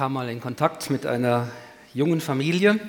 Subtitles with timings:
[0.00, 1.50] kam mal in Kontakt mit einer
[1.92, 2.80] jungen Familie,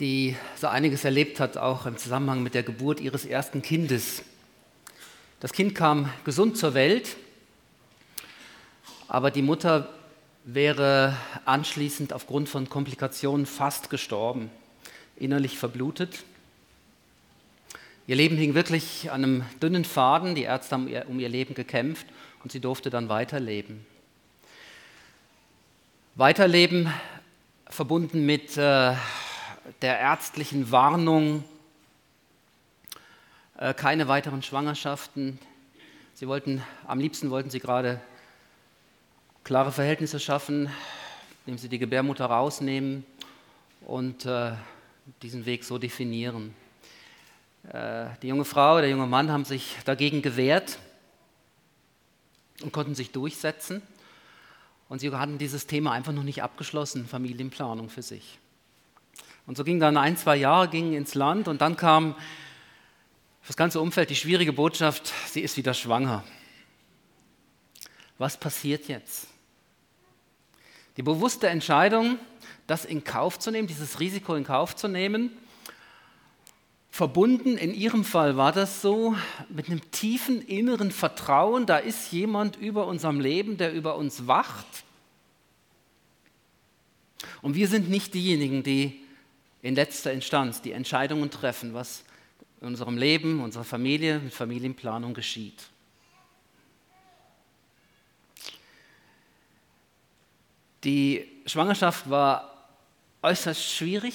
[0.00, 4.24] die so einiges erlebt hat, auch im Zusammenhang mit der Geburt ihres ersten Kindes.
[5.38, 7.16] Das Kind kam gesund zur Welt,
[9.06, 9.88] aber die Mutter
[10.42, 14.50] wäre anschließend aufgrund von Komplikationen fast gestorben,
[15.14, 16.24] innerlich verblutet.
[18.08, 22.08] Ihr Leben hing wirklich an einem dünnen Faden, die Ärzte haben um ihr Leben gekämpft
[22.42, 23.93] und sie durfte dann weiterleben.
[26.16, 26.94] Weiterleben
[27.66, 28.94] verbunden mit äh,
[29.82, 31.42] der ärztlichen Warnung,
[33.58, 35.40] äh, keine weiteren Schwangerschaften.
[36.14, 38.00] Sie wollten, am liebsten wollten sie gerade
[39.42, 40.70] klare Verhältnisse schaffen,
[41.46, 43.04] indem sie die Gebärmutter rausnehmen
[43.80, 44.52] und äh,
[45.20, 46.54] diesen Weg so definieren.
[47.72, 50.78] Äh, die junge Frau, der junge Mann haben sich dagegen gewehrt
[52.62, 53.82] und konnten sich durchsetzen.
[54.88, 58.38] Und sie hatten dieses Thema einfach noch nicht abgeschlossen, Familienplanung für sich.
[59.46, 62.14] Und so ging dann ein, zwei Jahre gingen ins Land und dann kam
[63.42, 66.24] für das ganze Umfeld die schwierige Botschaft, sie ist wieder schwanger.
[68.16, 69.26] Was passiert jetzt?
[70.96, 72.18] Die bewusste Entscheidung,
[72.66, 75.30] das in Kauf zu nehmen, dieses Risiko in Kauf zu nehmen,
[76.94, 79.16] verbunden, in Ihrem Fall war das so,
[79.48, 84.84] mit einem tiefen inneren Vertrauen, da ist jemand über unserem Leben, der über uns wacht.
[87.42, 89.00] Und wir sind nicht diejenigen, die
[89.60, 92.04] in letzter Instanz die Entscheidungen treffen, was
[92.60, 95.64] in unserem Leben, unserer Familie, mit Familienplanung geschieht.
[100.84, 102.68] Die Schwangerschaft war
[103.20, 104.14] äußerst schwierig,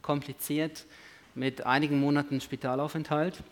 [0.00, 0.84] kompliziert
[1.34, 3.42] mit einigen Monaten Spitalaufenthalt.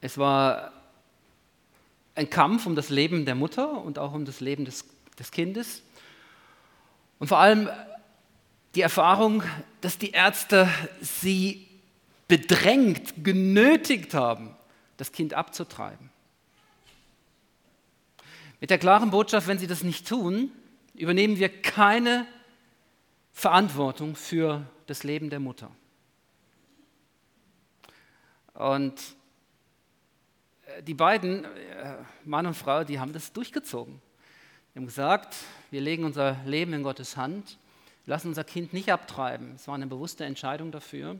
[0.00, 0.72] Es war
[2.14, 4.84] ein Kampf um das Leben der Mutter und auch um das Leben des,
[5.18, 5.82] des Kindes.
[7.18, 7.68] Und vor allem
[8.74, 9.42] die Erfahrung,
[9.80, 10.68] dass die Ärzte
[11.00, 11.66] sie
[12.28, 14.54] bedrängt, genötigt haben,
[14.96, 16.10] das Kind abzutreiben.
[18.60, 20.52] Mit der klaren Botschaft, wenn sie das nicht tun,
[20.94, 22.26] übernehmen wir keine
[23.32, 25.70] Verantwortung für das Leben der Mutter.
[28.54, 29.00] Und
[30.66, 34.00] äh, die beiden, äh, Mann und Frau, die haben das durchgezogen.
[34.74, 35.36] Die haben gesagt,
[35.70, 37.58] wir legen unser Leben in Gottes Hand,
[38.06, 39.54] lassen unser Kind nicht abtreiben.
[39.54, 41.18] Es war eine bewusste Entscheidung dafür.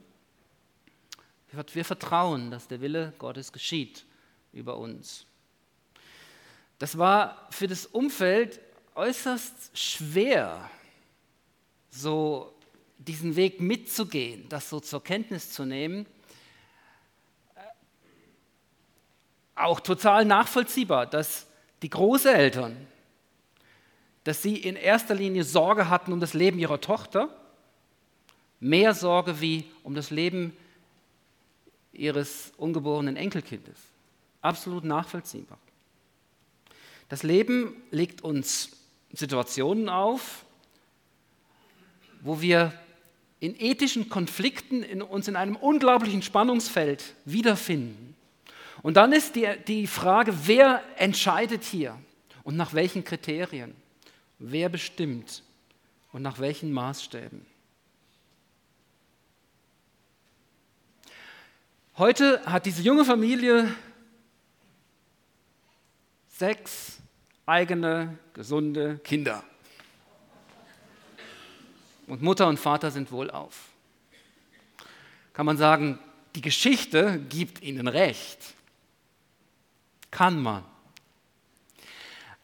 [1.72, 4.04] Wir vertrauen, dass der Wille Gottes geschieht
[4.52, 5.26] über uns.
[6.78, 8.60] Das war für das Umfeld
[8.94, 10.70] äußerst schwer,
[11.90, 12.52] so
[12.98, 16.06] diesen Weg mitzugehen, das so zur Kenntnis zu nehmen,
[17.54, 17.60] äh,
[19.54, 21.46] auch total nachvollziehbar, dass
[21.82, 22.76] die Großeltern,
[24.24, 27.34] dass sie in erster Linie Sorge hatten um das Leben ihrer Tochter,
[28.60, 30.54] mehr Sorge wie um das Leben
[31.92, 33.78] ihres ungeborenen Enkelkindes.
[34.42, 35.58] Absolut nachvollziehbar.
[37.08, 38.70] Das Leben legt uns
[39.12, 40.44] Situationen auf,
[42.22, 42.72] wo wir
[43.40, 48.14] in ethischen Konflikten in uns in einem unglaublichen Spannungsfeld wiederfinden.
[48.82, 51.98] Und dann ist die, die Frage, wer entscheidet hier
[52.44, 53.74] und nach welchen Kriterien?
[54.38, 55.42] Wer bestimmt
[56.12, 57.46] und nach welchen Maßstäben?
[61.96, 63.74] Heute hat diese junge Familie
[66.28, 66.98] sechs
[67.44, 69.44] eigene, gesunde Kinder
[72.10, 73.68] und Mutter und Vater sind wohlauf.
[75.32, 75.98] Kann man sagen,
[76.34, 78.54] die Geschichte gibt ihnen recht.
[80.10, 80.64] Kann man.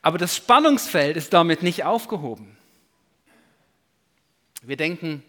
[0.02, 2.56] Aber das Spannungsfeld ist damit nicht aufgehoben.
[4.62, 5.24] Wir denken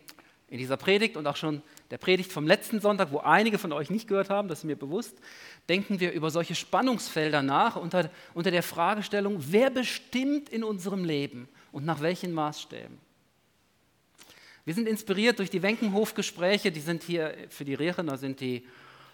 [0.50, 3.90] in dieser Predigt und auch schon der Predigt vom letzten Sonntag, wo einige von euch
[3.90, 5.18] nicht gehört haben, das ist mir bewusst,
[5.68, 11.50] denken wir über solche Spannungsfelder nach unter, unter der Fragestellung, wer bestimmt in unserem Leben
[11.72, 13.06] und nach welchen Maßstäben.
[14.68, 18.68] Wir sind inspiriert durch die Wenkenhof-Gespräche, die sind hier für die Rechener sind die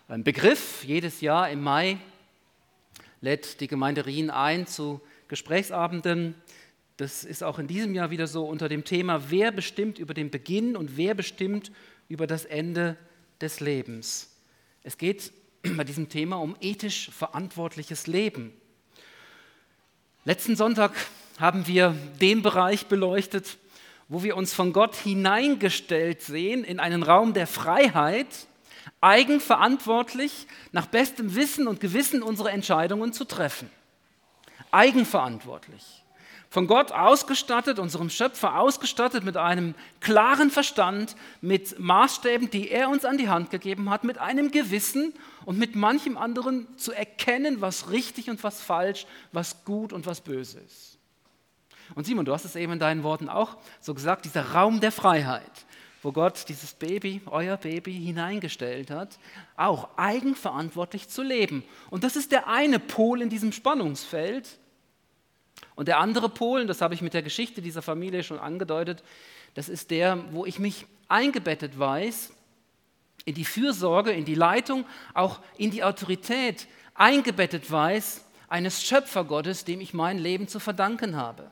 [0.07, 0.83] ein Begriff.
[0.83, 1.99] Jedes Jahr im Mai
[3.21, 6.33] lädt die Gemeinde Rien ein zu Gesprächsabenden.
[6.97, 10.31] Das ist auch in diesem Jahr wieder so unter dem Thema, wer bestimmt über den
[10.31, 11.71] Beginn und wer bestimmt
[12.09, 12.97] über das Ende
[13.39, 14.35] des Lebens.
[14.81, 15.31] Es geht
[15.77, 18.53] bei diesem Thema um ethisch verantwortliches Leben.
[20.25, 20.95] Letzten Sonntag
[21.37, 23.59] haben wir den Bereich beleuchtet,
[24.09, 28.27] wo wir uns von Gott hineingestellt sehen in einen Raum der Freiheit,
[29.01, 33.69] eigenverantwortlich nach bestem Wissen und Gewissen unsere Entscheidungen zu treffen.
[34.71, 36.03] eigenverantwortlich.
[36.49, 43.05] Von Gott ausgestattet, unserem Schöpfer ausgestattet mit einem klaren Verstand, mit Maßstäben, die er uns
[43.05, 45.13] an die Hand gegeben hat, mit einem Gewissen
[45.45, 50.21] und mit manchem anderen zu erkennen, was richtig und was falsch, was gut und was
[50.21, 50.92] böse ist.
[51.95, 54.91] Und Simon, du hast es eben in deinen Worten auch so gesagt, dieser Raum der
[54.91, 55.65] Freiheit,
[56.01, 59.17] wo Gott dieses Baby, euer Baby, hineingestellt hat,
[59.55, 61.63] auch eigenverantwortlich zu leben.
[61.89, 64.57] Und das ist der eine Pol in diesem Spannungsfeld.
[65.75, 69.03] Und der andere Pol, und das habe ich mit der Geschichte dieser Familie schon angedeutet,
[69.53, 72.33] das ist der, wo ich mich eingebettet weiß
[73.25, 79.79] in die Fürsorge, in die Leitung, auch in die Autorität eingebettet weiß eines Schöpfergottes, dem
[79.79, 81.51] ich mein Leben zu verdanken habe.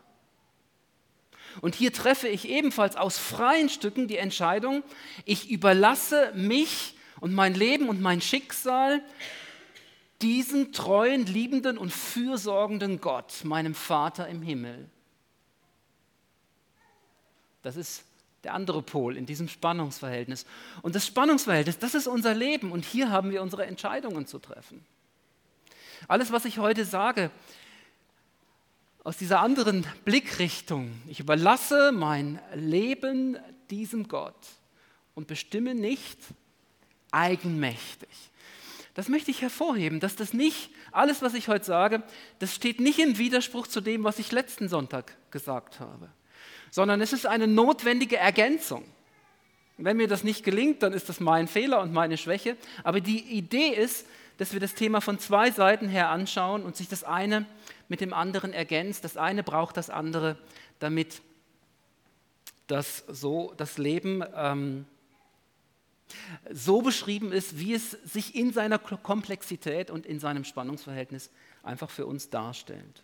[1.59, 4.83] Und hier treffe ich ebenfalls aus freien Stücken die Entscheidung,
[5.25, 9.01] ich überlasse mich und mein Leben und mein Schicksal
[10.21, 14.89] diesen treuen, liebenden und fürsorgenden Gott, meinem Vater im Himmel.
[17.63, 18.03] Das ist
[18.43, 20.45] der andere Pol in diesem Spannungsverhältnis.
[20.81, 24.83] Und das Spannungsverhältnis, das ist unser Leben und hier haben wir unsere Entscheidungen zu treffen.
[26.07, 27.29] Alles, was ich heute sage,
[29.03, 30.91] aus dieser anderen Blickrichtung.
[31.07, 33.37] Ich überlasse mein Leben
[33.69, 34.35] diesem Gott
[35.15, 36.17] und bestimme nicht
[37.11, 38.09] eigenmächtig.
[38.93, 42.03] Das möchte ich hervorheben, dass das nicht, alles, was ich heute sage,
[42.39, 46.09] das steht nicht im Widerspruch zu dem, was ich letzten Sonntag gesagt habe,
[46.69, 48.83] sondern es ist eine notwendige Ergänzung.
[49.77, 52.55] Wenn mir das nicht gelingt, dann ist das mein Fehler und meine Schwäche.
[52.83, 54.05] Aber die Idee ist,
[54.37, 57.45] dass wir das Thema von zwei Seiten her anschauen und sich das eine
[57.91, 59.03] mit dem anderen ergänzt.
[59.03, 60.37] Das eine braucht das andere,
[60.79, 61.21] damit
[62.67, 64.85] das, so, das Leben ähm,
[66.49, 71.31] so beschrieben ist, wie es sich in seiner Komplexität und in seinem Spannungsverhältnis
[71.63, 73.03] einfach für uns darstellt.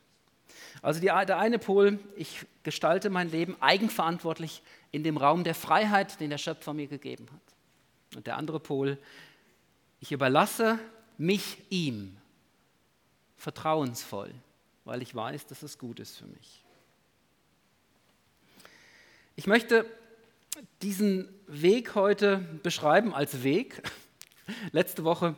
[0.82, 6.18] Also die, der eine Pol, ich gestalte mein Leben eigenverantwortlich in dem Raum der Freiheit,
[6.22, 8.16] den der Schöpfer mir gegeben hat.
[8.16, 8.98] Und der andere Pol,
[10.00, 10.80] ich überlasse
[11.18, 12.16] mich ihm
[13.36, 14.34] vertrauensvoll
[14.88, 16.64] weil ich weiß, dass es gut ist für mich.
[19.36, 19.86] Ich möchte
[20.82, 23.84] diesen Weg heute beschreiben als Weg.
[24.72, 25.36] Letzte Woche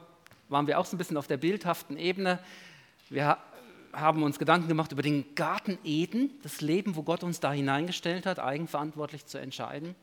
[0.50, 2.38] waren wir auch so ein bisschen auf der bildhaften Ebene.
[3.10, 3.40] Wir
[3.92, 8.28] haben uns Gedanken gemacht über den Garten Eden, das Leben, wo Gott uns da hineingestellt
[8.28, 9.96] hat, eigenverantwortlich zu entscheiden.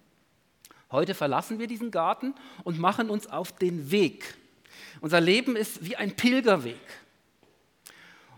[0.91, 2.35] Heute verlassen wir diesen Garten
[2.65, 4.37] und machen uns auf den Weg.
[5.01, 7.06] Unser Leben ist wie ein Pilgerweg.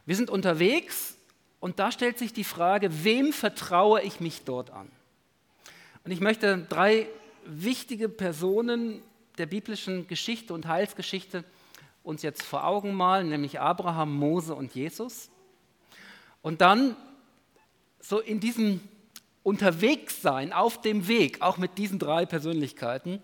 [0.08, 1.18] Wir sind unterwegs
[1.60, 4.90] und da stellt sich die Frage, wem vertraue ich mich dort an?
[6.02, 7.06] Und ich möchte drei
[7.44, 9.02] wichtige Personen
[9.36, 11.44] der biblischen Geschichte und Heilsgeschichte
[12.02, 15.28] uns jetzt vor Augen malen, nämlich Abraham, Mose und Jesus.
[16.40, 16.96] Und dann
[18.00, 18.80] so in diesem
[19.42, 23.20] Unterwegssein, auf dem Weg, auch mit diesen drei Persönlichkeiten,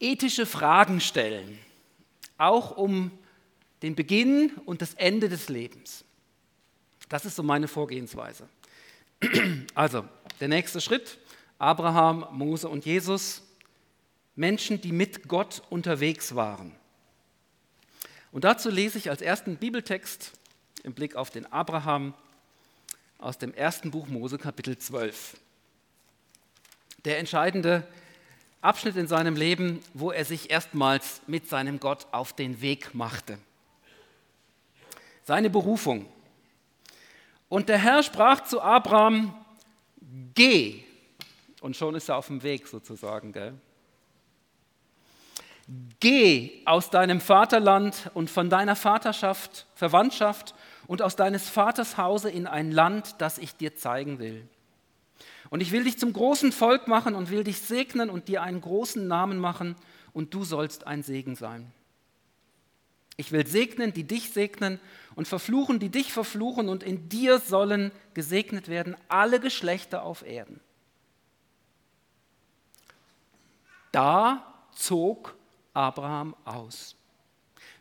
[0.00, 1.58] ethische Fragen stellen,
[2.38, 3.10] auch um
[3.86, 6.04] den Beginn und das Ende des Lebens.
[7.08, 8.48] Das ist so meine Vorgehensweise.
[9.74, 10.04] Also,
[10.40, 11.18] der nächste Schritt,
[11.58, 13.42] Abraham, Mose und Jesus,
[14.34, 16.74] Menschen, die mit Gott unterwegs waren.
[18.32, 20.32] Und dazu lese ich als ersten Bibeltext
[20.82, 22.12] im Blick auf den Abraham
[23.18, 25.36] aus dem ersten Buch Mose Kapitel 12.
[27.04, 27.86] Der entscheidende
[28.62, 33.38] Abschnitt in seinem Leben, wo er sich erstmals mit seinem Gott auf den Weg machte
[35.26, 36.06] seine Berufung.
[37.48, 39.34] Und der Herr sprach zu Abraham,
[40.34, 40.84] geh.
[41.60, 43.32] Und schon ist er auf dem Weg sozusagen.
[43.32, 43.54] Gell?
[45.98, 50.54] Geh aus deinem Vaterland und von deiner Vaterschaft, Verwandtschaft
[50.86, 54.48] und aus deines Vaters Hause in ein Land, das ich dir zeigen will.
[55.50, 58.60] Und ich will dich zum großen Volk machen und will dich segnen und dir einen
[58.60, 59.74] großen Namen machen
[60.12, 61.72] und du sollst ein Segen sein.
[63.16, 64.78] Ich will segnen, die dich segnen
[65.14, 70.60] und verfluchen, die dich verfluchen und in dir sollen gesegnet werden alle Geschlechter auf Erden.
[73.92, 75.34] Da zog
[75.72, 76.96] Abraham aus,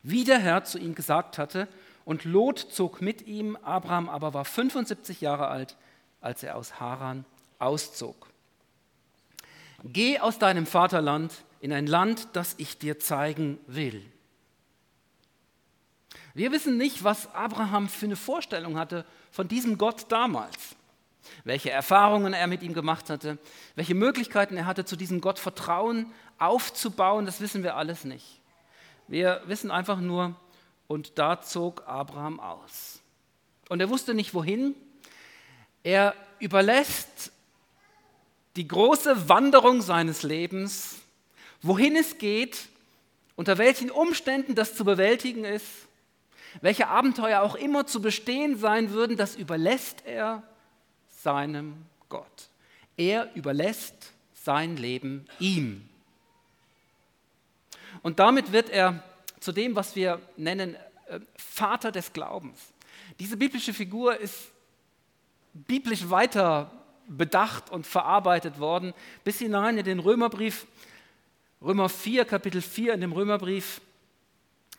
[0.03, 1.67] wie der Herr zu ihm gesagt hatte,
[2.05, 5.75] und Lot zog mit ihm, Abraham aber war 75 Jahre alt,
[6.21, 7.25] als er aus Haran
[7.57, 8.27] auszog.
[9.83, 14.05] Geh aus deinem Vaterland in ein Land, das ich dir zeigen will.
[16.35, 20.75] Wir wissen nicht, was Abraham für eine Vorstellung hatte von diesem Gott damals.
[21.45, 23.37] Welche Erfahrungen er mit ihm gemacht hatte,
[23.75, 28.41] welche Möglichkeiten er hatte, zu diesem Gott Vertrauen aufzubauen, das wissen wir alles nicht.
[29.07, 30.35] Wir wissen einfach nur,
[30.87, 32.99] und da zog Abraham aus.
[33.69, 34.75] Und er wusste nicht wohin.
[35.83, 37.31] Er überlässt
[38.57, 40.97] die große Wanderung seines Lebens,
[41.61, 42.67] wohin es geht,
[43.37, 45.84] unter welchen Umständen das zu bewältigen ist,
[46.61, 50.43] welche Abenteuer auch immer zu bestehen sein würden, das überlässt er
[51.09, 52.49] seinem Gott.
[52.97, 55.89] Er überlässt sein Leben ihm.
[58.01, 59.03] Und damit wird er
[59.39, 60.75] zu dem, was wir nennen
[61.07, 62.73] äh, Vater des Glaubens.
[63.19, 64.51] Diese biblische Figur ist
[65.53, 66.71] biblisch weiter
[67.07, 68.93] bedacht und verarbeitet worden,
[69.23, 70.65] bis hinein in den Römerbrief,
[71.61, 73.81] Römer 4, Kapitel 4 in dem Römerbrief.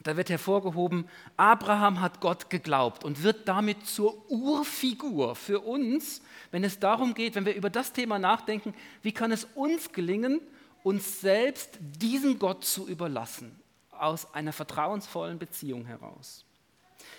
[0.06, 6.22] Da wird hervorgehoben, Abraham hat Gott geglaubt und wird damit zur Urfigur für uns,
[6.52, 8.72] wenn es darum geht, wenn wir über das Thema nachdenken,
[9.02, 10.40] wie kann es uns gelingen,
[10.84, 13.60] uns selbst diesen Gott zu überlassen,
[13.90, 16.44] aus einer vertrauensvollen Beziehung heraus.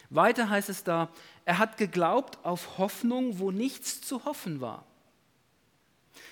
[0.10, 1.10] Weiter heißt es da,
[1.44, 4.86] er hat geglaubt auf Hoffnung, wo nichts zu hoffen war.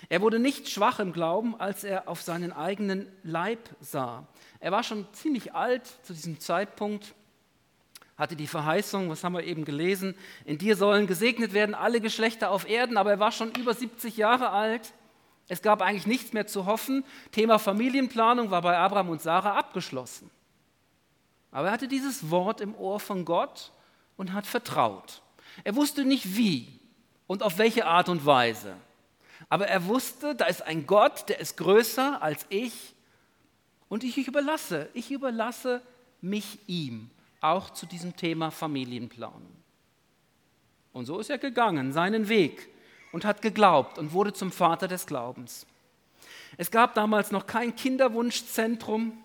[0.09, 4.27] Er wurde nicht schwach im Glauben, als er auf seinen eigenen Leib sah.
[4.59, 7.13] Er war schon ziemlich alt zu diesem Zeitpunkt,
[8.17, 12.49] hatte die Verheißung, was haben wir eben gelesen, in dir sollen gesegnet werden alle Geschlechter
[12.49, 14.93] auf Erden, aber er war schon über 70 Jahre alt.
[15.47, 17.03] Es gab eigentlich nichts mehr zu hoffen.
[17.31, 20.31] Thema Familienplanung war bei Abraham und Sarah abgeschlossen.
[21.51, 23.71] Aber er hatte dieses Wort im Ohr von Gott
[24.17, 25.21] und hat vertraut.
[25.63, 26.79] Er wusste nicht wie
[27.27, 28.75] und auf welche Art und Weise.
[29.49, 32.93] Aber er wusste, da ist ein Gott, der ist größer als ich
[33.89, 35.81] und ich, ich überlasse, ich überlasse
[36.21, 37.09] mich ihm,
[37.41, 39.55] auch zu diesem Thema Familienplanung.
[40.93, 42.69] Und so ist er gegangen, seinen Weg
[43.11, 45.65] und hat geglaubt und wurde zum Vater des Glaubens.
[46.57, 49.17] Es gab damals noch kein Kinderwunschzentrum.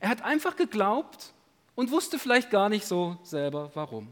[0.00, 1.32] Er hat einfach geglaubt
[1.74, 4.08] und wusste vielleicht gar nicht so selber warum.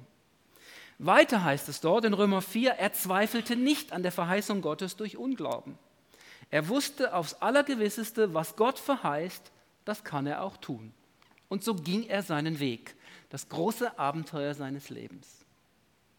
[1.02, 5.16] Weiter heißt es dort in Römer 4, er zweifelte nicht an der Verheißung Gottes durch
[5.16, 5.78] Unglauben.
[6.50, 9.50] Er wusste aufs Allergewisseste, was Gott verheißt,
[9.86, 10.92] das kann er auch tun.
[11.48, 12.96] Und so ging er seinen Weg,
[13.30, 15.46] das große Abenteuer seines Lebens.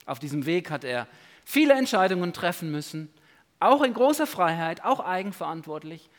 [0.08, 1.08] Auf diesem Weg hat er
[1.46, 3.14] viele Entscheidungen treffen müssen,
[3.60, 6.10] auch in großer Freiheit, auch eigenverantwortlich.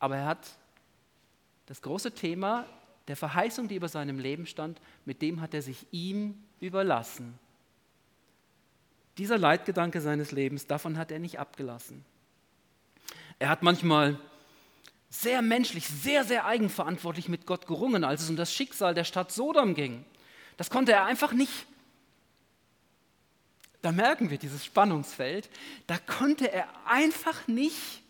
[0.00, 0.58] Aber er hat
[1.66, 2.66] das große Thema
[3.06, 7.38] der Verheißung, die über seinem Leben stand, mit dem hat er sich ihm überlassen.
[9.18, 12.04] Dieser Leitgedanke seines Lebens, davon hat er nicht abgelassen.
[13.38, 14.18] Er hat manchmal
[15.10, 19.30] sehr menschlich, sehr, sehr eigenverantwortlich mit Gott gerungen, als es um das Schicksal der Stadt
[19.30, 20.04] Sodom ging.
[20.56, 21.66] Das konnte er einfach nicht.
[23.82, 25.50] Da merken wir dieses Spannungsfeld.
[25.86, 28.02] Da konnte er einfach nicht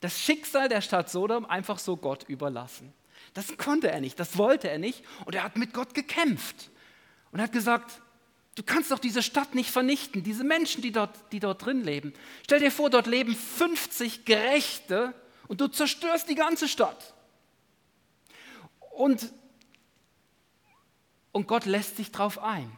[0.00, 2.92] das Schicksal der Stadt Sodom einfach so Gott überlassen.
[3.32, 5.02] Das konnte er nicht, das wollte er nicht.
[5.24, 6.70] Und er hat mit Gott gekämpft
[7.36, 8.00] und hat gesagt,
[8.54, 12.14] du kannst doch diese Stadt nicht vernichten, diese Menschen, die dort, die dort drin leben.
[12.44, 15.12] Stell dir vor, dort leben 50 Gerechte
[15.46, 17.12] und du zerstörst die ganze Stadt.
[18.96, 19.30] Und,
[21.30, 22.72] und Gott lässt sich darauf ein.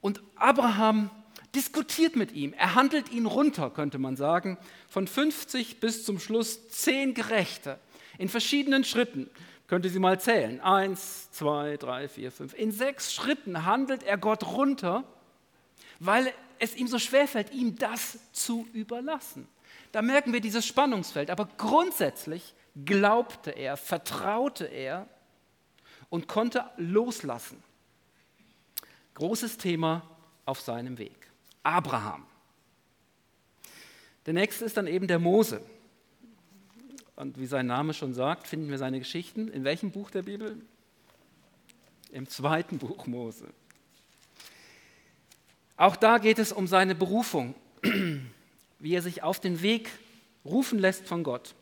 [0.00, 1.10] Und Abraham
[1.54, 2.54] diskutiert mit ihm.
[2.54, 4.56] Er handelt ihn runter, könnte man sagen,
[4.88, 7.78] von 50 bis zum Schluss 10 Gerechte
[8.16, 9.28] in verschiedenen Schritten.
[9.66, 10.60] Könnt ihr sie mal zählen?
[10.60, 12.54] Eins, zwei, drei, vier, fünf.
[12.54, 15.04] In sechs Schritten handelt er Gott runter,
[16.00, 19.48] weil es ihm so schwerfällt, ihm das zu überlassen.
[19.92, 21.30] Da merken wir dieses Spannungsfeld.
[21.30, 22.54] Aber grundsätzlich
[22.84, 25.08] glaubte er, vertraute er
[26.10, 27.62] und konnte loslassen.
[29.14, 30.02] Großes Thema
[30.44, 31.30] auf seinem Weg.
[31.62, 32.26] Abraham.
[34.26, 35.60] Der nächste ist dann eben der Mose.
[37.16, 39.48] Und wie sein Name schon sagt, finden wir seine Geschichten.
[39.48, 40.60] In welchem Buch der Bibel?
[42.10, 43.48] Im zweiten Buch Mose.
[45.76, 47.54] Auch da geht es um seine Berufung,
[48.78, 49.90] wie er sich auf den Weg
[50.44, 51.54] rufen lässt von Gott.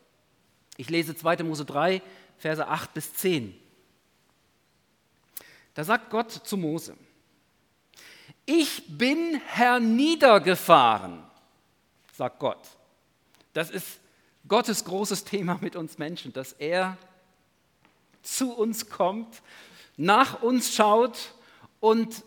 [0.76, 1.42] Ich lese 2.
[1.44, 2.02] Mose 3,
[2.38, 3.54] Verse 8 bis 10.
[5.74, 6.96] Da sagt Gott zu Mose,
[8.44, 11.22] ich bin herniedergefahren,
[12.12, 12.58] sagt Gott.
[13.52, 14.01] Das ist
[14.48, 16.98] Gottes großes Thema mit uns Menschen, dass er
[18.22, 19.42] zu uns kommt,
[19.96, 21.34] nach uns schaut
[21.80, 22.24] und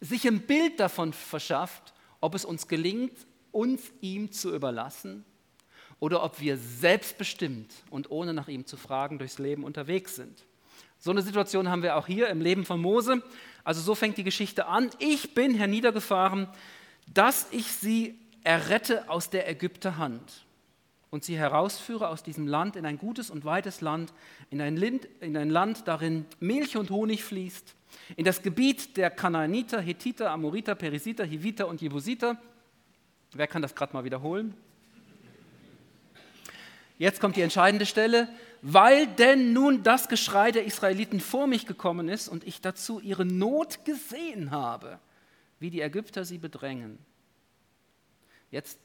[0.00, 5.24] sich ein Bild davon verschafft, ob es uns gelingt, uns ihm zu überlassen
[5.98, 10.44] oder ob wir selbstbestimmt und ohne nach ihm zu fragen durchs Leben unterwegs sind.
[10.98, 13.22] So eine Situation haben wir auch hier im Leben von Mose.
[13.64, 14.90] Also so fängt die Geschichte an.
[14.98, 16.48] Ich bin herniedergefahren,
[17.12, 20.44] dass ich sie errette aus der Ägypter Hand.
[21.10, 24.12] Und sie herausführe aus diesem Land in ein gutes und weites Land,
[24.50, 27.74] in ein, Lind, in ein Land, darin Milch und Honig fließt,
[28.16, 32.40] in das Gebiet der Kanaaniter, Hethiter, Amoriter, Perisiter, Hiviter und Jebusiter.
[33.32, 34.54] Wer kann das gerade mal wiederholen?
[36.98, 38.28] Jetzt kommt die entscheidende Stelle.
[38.62, 43.24] Weil denn nun das Geschrei der Israeliten vor mich gekommen ist und ich dazu ihre
[43.24, 44.98] Not gesehen habe,
[45.58, 46.98] wie die Ägypter sie bedrängen.
[48.50, 48.78] Jetzt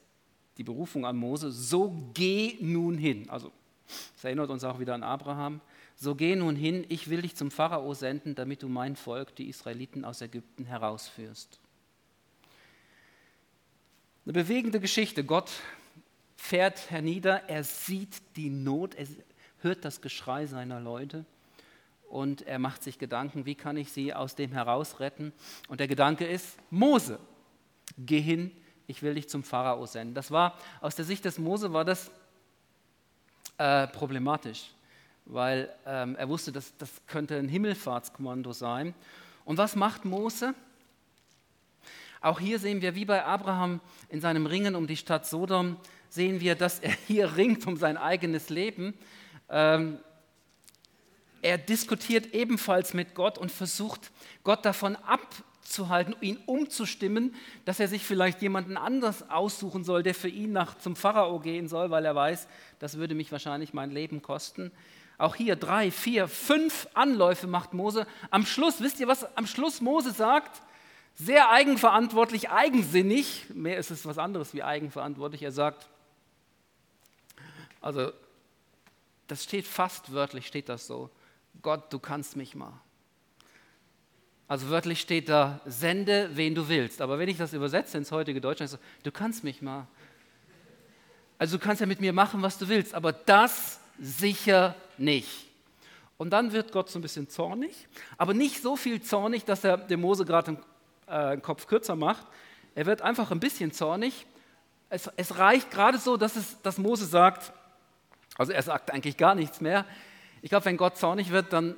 [0.58, 3.30] die Berufung an Mose, so geh nun hin.
[3.30, 3.52] Also,
[4.16, 5.62] es erinnert uns auch wieder an Abraham.
[5.96, 9.48] So geh nun hin, ich will dich zum Pharao senden, damit du mein Volk, die
[9.48, 11.60] Israeliten aus Ägypten, herausführst.
[14.26, 15.24] Eine bewegende Geschichte.
[15.24, 15.52] Gott
[16.36, 19.08] fährt hernieder, er sieht die Not, er
[19.62, 21.26] hört das Geschrei seiner Leute
[22.10, 25.32] und er macht sich Gedanken, wie kann ich sie aus dem herausretten.
[25.68, 27.20] Und der Gedanke ist, Mose,
[27.98, 28.52] geh hin,
[28.88, 30.14] ich will dich zum Pharao senden.
[30.14, 32.12] Das war, aus der Sicht des Mose war das
[33.58, 34.72] äh, problematisch,
[35.26, 38.94] weil ähm, er wusste, dass das könnte ein Himmelfahrtskommando sein.
[39.44, 40.54] Und was macht Mose?
[42.22, 45.78] Auch hier sehen wir, wie bei Abraham in seinem Ringen um die Stadt Sodom,
[46.10, 48.94] sehen wir, dass er hier ringt um sein eigenes Leben.
[49.50, 50.00] Ähm,
[51.42, 54.12] er diskutiert ebenfalls mit Gott und versucht,
[54.44, 54.96] Gott davon
[55.66, 57.34] abzuhalten, ihn umzustimmen,
[57.66, 61.68] dass er sich vielleicht jemanden anders aussuchen soll, der für ihn nach zum Pharao gehen
[61.68, 64.72] soll, weil er weiß, das würde mich wahrscheinlich mein Leben kosten.
[65.18, 68.06] Auch hier drei, vier, fünf Anläufe macht Mose.
[68.30, 70.62] Am Schluss, wisst ihr, was am Schluss Mose sagt?
[71.16, 73.46] Sehr eigenverantwortlich, eigensinnig.
[73.52, 75.42] Mehr ist es was anderes wie eigenverantwortlich.
[75.42, 75.90] Er sagt,
[77.82, 78.12] also
[79.26, 81.10] das steht fast wörtlich, steht das so.
[81.64, 82.74] Gott, du kannst mich mal.
[84.48, 87.02] Also wörtlich steht da, sende, wen du willst.
[87.02, 89.88] Aber wenn ich das übersetze ins heutige Deutsch, dann ist so, du kannst mich mal.
[91.38, 95.48] Also du kannst ja mit mir machen, was du willst, aber das sicher nicht.
[96.18, 99.78] Und dann wird Gott so ein bisschen zornig, aber nicht so viel zornig, dass er
[99.78, 100.64] dem Mose gerade den,
[101.08, 102.26] äh, Kopf kürzer macht.
[102.74, 104.26] Er wird einfach ein bisschen zornig.
[104.90, 107.52] Es, es reicht gerade so, dass, es, dass Mose sagt,
[108.38, 109.86] also er sagt eigentlich gar nichts mehr.
[110.42, 111.76] Ich glaube, wenn Gott zornig wird, dann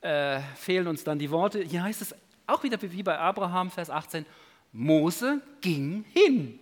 [0.00, 1.62] äh, fehlen uns dann die Worte.
[1.62, 2.14] Hier heißt es
[2.46, 4.24] auch wieder wie bei Abraham, Vers 18,
[4.72, 6.58] Mose ging hin.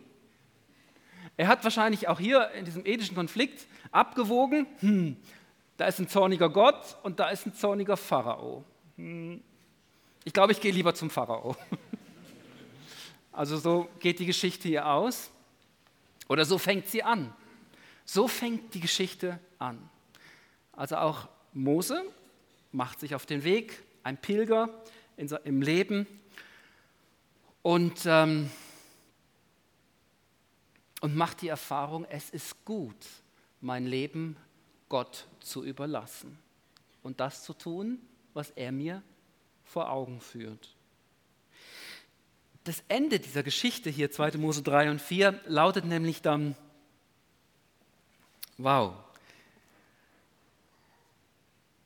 [1.36, 5.16] Er hat wahrscheinlich auch hier in diesem ethischen Konflikt abgewogen, hm,
[5.76, 8.64] da ist ein zorniger Gott und da ist ein zorniger Pharao.
[8.96, 9.42] Hm,
[10.24, 11.56] ich glaube, ich gehe lieber zum Pharao.
[13.36, 15.28] Also so geht die Geschichte hier aus
[16.28, 17.34] oder so fängt sie an.
[18.04, 19.90] So fängt die Geschichte an.
[20.70, 22.04] Also auch Mose
[22.74, 24.68] macht sich auf den Weg, ein Pilger
[25.16, 26.06] im Leben
[27.62, 28.50] und, ähm,
[31.00, 32.96] und macht die Erfahrung, es ist gut,
[33.60, 34.36] mein Leben
[34.88, 36.36] Gott zu überlassen
[37.02, 38.00] und das zu tun,
[38.34, 39.02] was er mir
[39.64, 40.74] vor Augen führt.
[42.64, 44.32] Das Ende dieser Geschichte hier, 2.
[44.38, 46.56] Mose 3 und 4, lautet nämlich dann,
[48.58, 48.94] wow,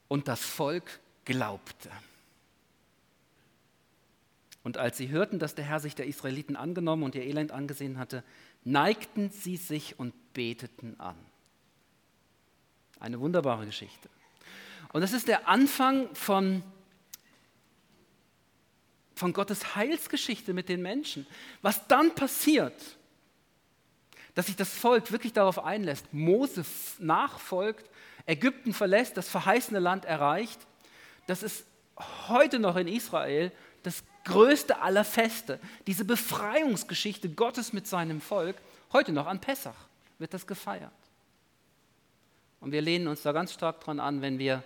[0.08, 1.90] und das Volk glaubte.
[4.62, 7.98] Und als sie hörten, dass der Herr sich der Israeliten angenommen und ihr Elend angesehen
[7.98, 8.24] hatte,
[8.64, 11.16] neigten sie sich und beteten an.
[13.00, 14.08] Eine wunderbare Geschichte.
[14.92, 16.62] Und das ist der Anfang von,
[19.14, 21.26] von Gottes Heilsgeschichte mit den Menschen.
[21.62, 22.98] Was dann passiert,
[24.34, 26.64] dass sich das Volk wirklich darauf einlässt, Mose
[26.98, 27.88] nachfolgt
[28.28, 30.60] Ägypten verlässt, das verheißene Land erreicht,
[31.26, 31.64] das ist
[32.28, 33.50] heute noch in Israel
[33.82, 35.58] das größte aller Feste.
[35.86, 38.56] Diese Befreiungsgeschichte Gottes mit seinem Volk,
[38.92, 39.88] heute noch an Pessach
[40.18, 40.92] wird das gefeiert.
[42.60, 44.62] Und wir lehnen uns da ganz stark dran an, wenn wir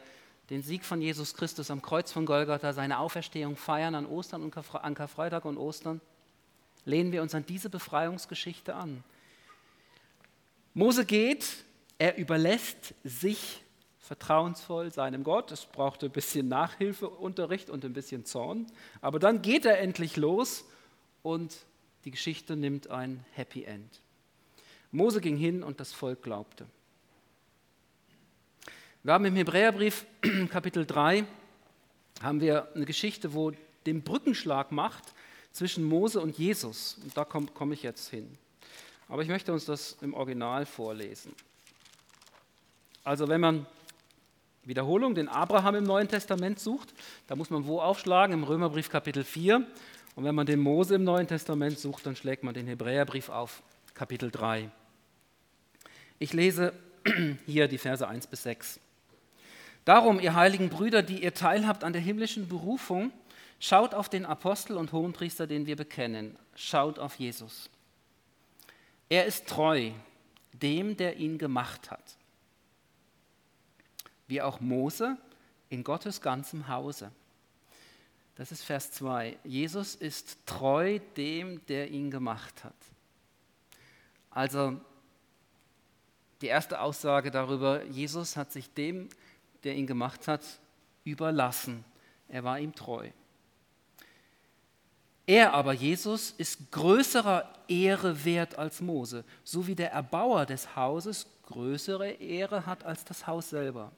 [0.51, 4.57] den Sieg von Jesus Christus am Kreuz von Golgatha, seine Auferstehung feiern an Ostern und
[4.57, 6.01] an Karfreitag und Ostern,
[6.85, 9.05] lehnen wir uns an diese Befreiungsgeschichte an.
[10.75, 11.47] Mose geht
[12.03, 13.63] er überlässt sich
[14.01, 15.53] vertrauensvoll seinem Gott.
[15.53, 18.67] Es brauchte ein bisschen Nachhilfeunterricht und ein bisschen Zorn.
[19.01, 20.65] Aber dann geht er endlich los
[21.23, 21.57] und
[22.05, 24.01] die Geschichte nimmt ein Happy End.
[24.91, 26.67] Mose ging hin und das Volk glaubte.
[29.05, 30.05] Wir haben im Hebräerbrief
[30.51, 31.25] Kapitel 3
[32.21, 33.53] haben wir eine Geschichte, wo
[33.87, 35.15] den Brückenschlag macht
[35.53, 36.99] zwischen Mose und Jesus.
[37.05, 38.37] Und da komme komm ich jetzt hin.
[39.07, 41.33] Aber ich möchte uns das im Original vorlesen.
[43.05, 43.67] Also wenn man
[44.65, 46.95] Wiederholung, den Abraham im Neuen Testament sucht,
[47.27, 48.33] da muss man wo aufschlagen?
[48.33, 49.67] Im Römerbrief Kapitel 4.
[50.15, 53.63] Und wenn man den Mose im Neuen Testament sucht, dann schlägt man den Hebräerbrief auf,
[53.95, 54.71] Kapitel 3.
[56.19, 56.73] Ich lese
[57.47, 58.79] hier die Verse 1 bis 6.
[59.85, 63.11] Darum, ihr heiligen Brüder, die ihr teilhabt an der himmlischen Berufung,
[63.59, 66.37] schaut auf den Apostel und Hohenpriester, den wir bekennen.
[66.55, 67.69] Schaut auf Jesus.
[69.09, 69.91] Er ist treu
[70.53, 72.17] dem, der ihn gemacht hat.
[74.33, 75.19] Wie auch Mose
[75.69, 77.13] in Gottes ganzem Hause.
[78.35, 79.37] Das ist Vers 2.
[79.45, 82.75] Jesus ist treu dem, der ihn gemacht hat.
[84.31, 84.81] Also
[86.41, 89.11] die erste Aussage darüber, Jesus hat sich dem,
[89.65, 90.41] der ihn gemacht hat,
[91.05, 91.85] überlassen.
[92.31, 93.11] Er war ihm treu.
[95.27, 101.27] Er aber, Jesus, ist größerer Ehre wert als Mose, so wie der Erbauer des Hauses
[101.43, 103.93] größere Ehre hat als das Haus selber.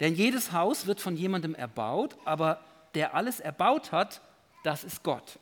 [0.00, 2.60] Denn jedes Haus wird von jemandem erbaut, aber
[2.94, 4.20] der alles erbaut hat,
[4.62, 5.38] das ist Gott.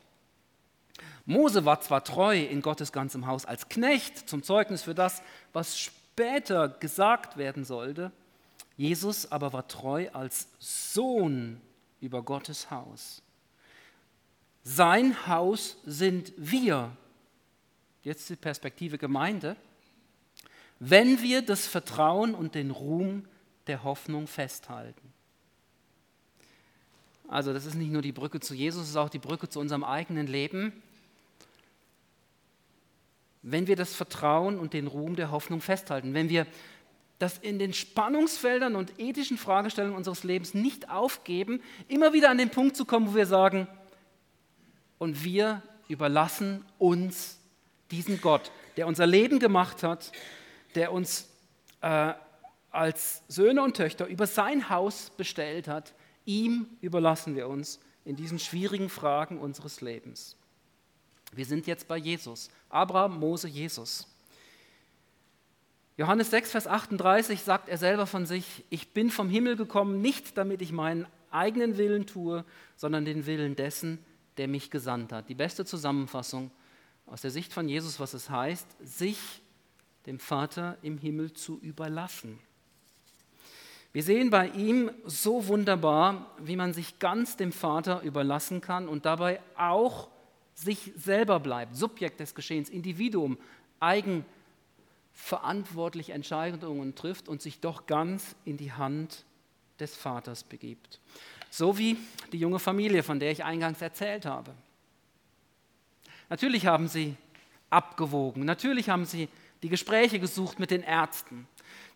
[1.26, 5.78] Mose war zwar treu in Gottes ganzem Haus als Knecht zum Zeugnis für das, was
[5.78, 8.12] später gesagt werden sollte,
[8.76, 11.60] Jesus aber war treu als Sohn
[12.00, 13.22] über Gottes Haus.
[14.62, 16.90] Sein Haus sind wir.
[18.02, 19.56] Jetzt die Perspektive Gemeinde.
[20.80, 23.26] Wenn wir das Vertrauen und den Ruhm
[23.66, 25.12] der Hoffnung festhalten.
[27.28, 29.60] Also das ist nicht nur die Brücke zu Jesus, es ist auch die Brücke zu
[29.60, 30.82] unserem eigenen Leben.
[33.42, 36.46] Wenn wir das Vertrauen und den Ruhm der Hoffnung festhalten, wenn wir
[37.18, 42.50] das in den Spannungsfeldern und ethischen Fragestellungen unseres Lebens nicht aufgeben, immer wieder an den
[42.50, 43.68] Punkt zu kommen, wo wir sagen,
[44.98, 47.38] und wir überlassen uns
[47.90, 50.12] diesen Gott, der unser Leben gemacht hat,
[50.74, 51.28] der uns
[51.80, 52.14] äh,
[52.74, 58.38] als Söhne und Töchter über sein Haus bestellt hat, ihm überlassen wir uns in diesen
[58.38, 60.36] schwierigen Fragen unseres Lebens.
[61.32, 62.50] Wir sind jetzt bei Jesus.
[62.68, 64.06] Abraham, Mose, Jesus.
[65.96, 70.36] Johannes 6, Vers 38 sagt er selber von sich, ich bin vom Himmel gekommen, nicht
[70.36, 72.44] damit ich meinen eigenen Willen tue,
[72.76, 74.04] sondern den Willen dessen,
[74.36, 75.28] der mich gesandt hat.
[75.28, 76.50] Die beste Zusammenfassung
[77.06, 79.18] aus der Sicht von Jesus, was es heißt, sich
[80.06, 82.38] dem Vater im Himmel zu überlassen.
[83.94, 89.06] Wir sehen bei ihm so wunderbar, wie man sich ganz dem Vater überlassen kann und
[89.06, 90.08] dabei auch
[90.52, 93.38] sich selber bleibt, Subjekt des Geschehens, Individuum,
[93.78, 99.24] eigenverantwortlich Entscheidungen trifft und sich doch ganz in die Hand
[99.78, 100.98] des Vaters begibt.
[101.48, 101.96] So wie
[102.32, 104.50] die junge Familie, von der ich eingangs erzählt habe.
[106.30, 107.14] Natürlich haben sie
[107.70, 109.28] abgewogen, natürlich haben sie
[109.62, 111.46] die Gespräche gesucht mit den Ärzten,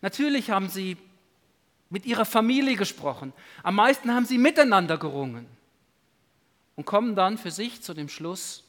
[0.01, 0.95] natürlich haben sie
[1.89, 3.33] mit ihrer Familie gesprochen.
[3.63, 5.47] Am meisten haben sie miteinander gerungen
[6.75, 8.63] und kommen dann für sich zu dem Schluss,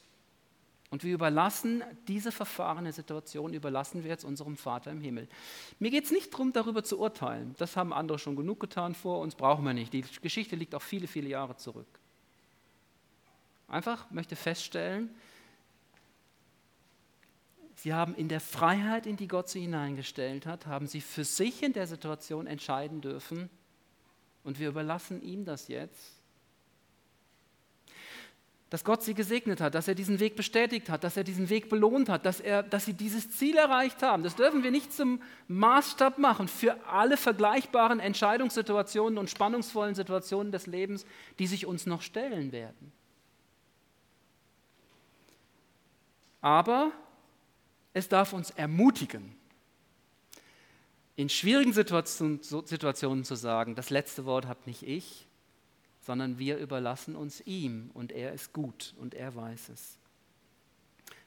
[0.91, 5.29] und wir überlassen diese verfahrene Situation, überlassen wir jetzt unserem Vater im Himmel.
[5.79, 7.55] Mir geht es nicht darum, darüber zu urteilen.
[7.57, 9.93] Das haben andere schon genug getan vor uns, brauchen wir nicht.
[9.93, 11.87] Die Geschichte liegt auch viele, viele Jahre zurück.
[13.69, 15.15] Einfach möchte feststellen,
[17.81, 21.63] Sie haben in der Freiheit, in die Gott sie hineingestellt hat, haben sie für sich
[21.63, 23.49] in der Situation entscheiden dürfen.
[24.43, 26.13] Und wir überlassen ihm das jetzt.
[28.69, 31.69] Dass Gott sie gesegnet hat, dass er diesen Weg bestätigt hat, dass er diesen Weg
[31.69, 34.21] belohnt hat, dass, er, dass sie dieses Ziel erreicht haben.
[34.21, 40.67] Das dürfen wir nicht zum Maßstab machen für alle vergleichbaren Entscheidungssituationen und spannungsvollen Situationen des
[40.67, 41.03] Lebens,
[41.39, 42.91] die sich uns noch stellen werden.
[46.41, 46.91] Aber
[47.93, 49.35] es darf uns ermutigen,
[51.15, 55.27] in schwierigen Situationen, zu sagen, das letzte Wort habe nicht ich,
[56.01, 59.97] sondern wir überlassen uns ihm und er ist gut und er weiß es.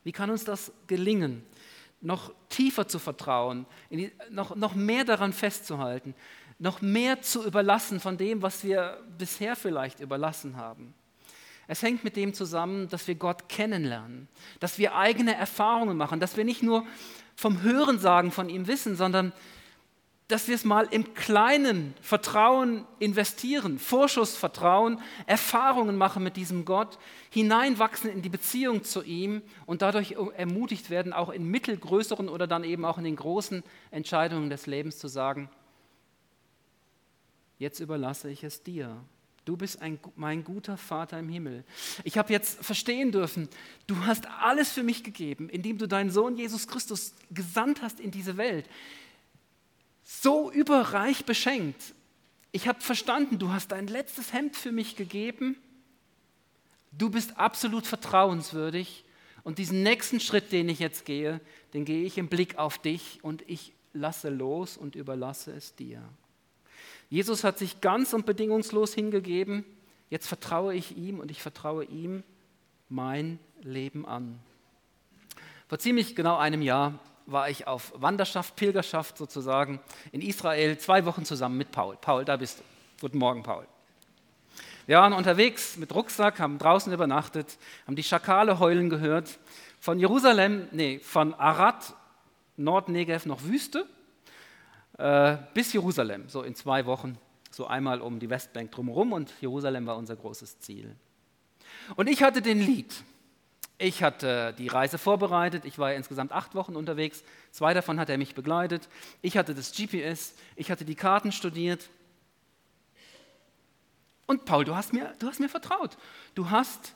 [0.02, 1.44] Wie kann uns das gelingen,
[2.00, 6.14] noch tiefer zu vertrauen, die, noch, noch mehr daran festzuhalten,
[6.58, 10.94] noch mehr zu überlassen von dem, was wir bisher vielleicht überlassen haben?
[11.66, 14.28] Es hängt mit dem zusammen, dass wir Gott kennenlernen,
[14.60, 16.84] dass wir eigene Erfahrungen machen, dass wir nicht nur
[17.36, 19.32] vom Hörensagen von ihm wissen, sondern
[20.28, 26.98] dass wir es mal im kleinen Vertrauen investieren, Vorschussvertrauen, Erfahrungen machen mit diesem Gott,
[27.30, 32.64] hineinwachsen in die Beziehung zu ihm und dadurch ermutigt werden, auch in mittelgrößeren oder dann
[32.64, 35.50] eben auch in den großen Entscheidungen des Lebens zu sagen,
[37.58, 38.96] jetzt überlasse ich es dir.
[39.44, 41.64] Du bist ein, mein guter Vater im Himmel.
[42.02, 43.48] Ich habe jetzt verstehen dürfen,
[43.86, 48.10] du hast alles für mich gegeben, indem du deinen Sohn Jesus Christus gesandt hast in
[48.10, 48.66] diese Welt.
[50.02, 51.94] So überreich beschenkt.
[52.52, 55.56] Ich habe verstanden, du hast dein letztes Hemd für mich gegeben.
[56.92, 59.04] Du bist absolut vertrauenswürdig.
[59.42, 61.40] Und diesen nächsten Schritt, den ich jetzt gehe,
[61.74, 66.02] den gehe ich im Blick auf dich und ich lasse los und überlasse es dir.
[67.10, 69.64] Jesus hat sich ganz und bedingungslos hingegeben.
[70.10, 72.22] Jetzt vertraue ich ihm und ich vertraue ihm
[72.88, 74.38] mein Leben an.
[75.68, 79.80] Vor ziemlich genau einem Jahr war ich auf Wanderschaft, Pilgerschaft sozusagen
[80.12, 81.96] in Israel, zwei Wochen zusammen mit Paul.
[82.00, 82.64] Paul, da bist du.
[83.00, 83.66] Guten Morgen, Paul.
[84.86, 89.38] Wir waren unterwegs mit Rucksack, haben draußen übernachtet, haben die Schakale heulen gehört.
[89.80, 91.94] Von Jerusalem, nee, von Arad,
[92.56, 93.86] Nordnegev noch Wüste,
[94.98, 97.18] äh, bis Jerusalem, so in zwei Wochen,
[97.50, 100.94] so einmal um die Westbank drumherum und Jerusalem war unser großes Ziel.
[101.96, 102.94] Und ich hatte den Lied.
[103.76, 108.08] Ich hatte die Reise vorbereitet, ich war ja insgesamt acht Wochen unterwegs, zwei davon hat
[108.08, 108.88] er mich begleitet.
[109.20, 111.90] Ich hatte das GPS, ich hatte die Karten studiert.
[114.26, 115.96] Und Paul, du hast mir, du hast mir vertraut.
[116.36, 116.94] Du hast,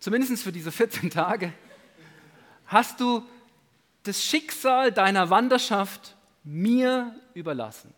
[0.00, 1.52] zumindest für diese 14 Tage,
[2.66, 3.22] hast du
[4.06, 7.92] das Schicksal deiner Wanderschaft mir überlassen.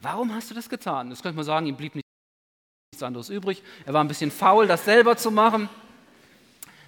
[0.00, 1.10] Warum hast du das getan?
[1.10, 3.62] Das könnte man sagen, ihm blieb nichts anderes übrig.
[3.84, 5.68] Er war ein bisschen faul, das selber zu machen.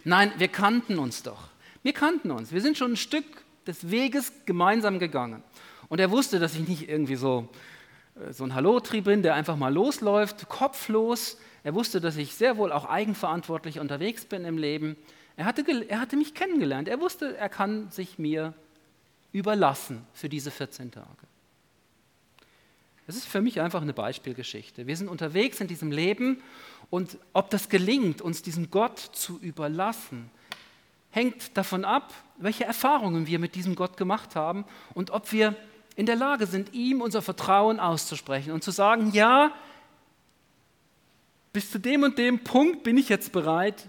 [0.04, 1.48] Nein, wir kannten uns doch.
[1.82, 2.52] Wir kannten uns.
[2.52, 3.24] Wir sind schon ein Stück
[3.66, 5.42] des Weges gemeinsam gegangen.
[5.88, 7.48] Und er wusste, dass ich nicht irgendwie so,
[8.14, 11.38] äh, so ein Hallotri bin, der einfach mal losläuft, kopflos.
[11.62, 14.96] Er wusste, dass ich sehr wohl auch eigenverantwortlich unterwegs bin im Leben.
[15.38, 16.88] Er hatte, er hatte mich kennengelernt.
[16.88, 18.54] Er wusste, er kann sich mir
[19.30, 21.06] überlassen für diese 14 Tage.
[23.06, 24.88] Das ist für mich einfach eine Beispielgeschichte.
[24.88, 26.42] Wir sind unterwegs in diesem Leben
[26.90, 30.28] und ob das gelingt, uns diesem Gott zu überlassen,
[31.10, 35.54] hängt davon ab, welche Erfahrungen wir mit diesem Gott gemacht haben und ob wir
[35.94, 39.54] in der Lage sind, ihm unser Vertrauen auszusprechen und zu sagen, ja,
[41.52, 43.88] bis zu dem und dem Punkt bin ich jetzt bereit,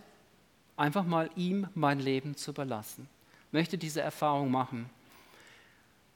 [0.79, 3.07] einfach mal ihm mein Leben zu überlassen.
[3.51, 4.89] Möchte diese Erfahrung machen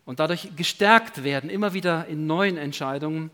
[0.06, 3.32] und dadurch gestärkt werden, immer wieder in neuen Entscheidungen,